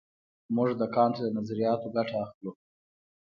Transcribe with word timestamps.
موږ 0.55 0.69
د 0.81 0.83
کانټ 0.95 1.15
له 1.23 1.29
نظریاتو 1.37 1.87
ګټه 1.95 2.15
اخلو. 2.23 2.51